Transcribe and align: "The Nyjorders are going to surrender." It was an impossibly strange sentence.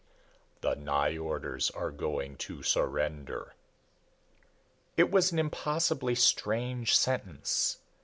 "The 0.61 0.73
Nyjorders 0.75 1.69
are 1.77 1.91
going 1.91 2.35
to 2.37 2.63
surrender." 2.63 3.53
It 4.97 5.11
was 5.11 5.31
an 5.31 5.37
impossibly 5.37 6.15
strange 6.15 6.95
sentence. 6.97 7.77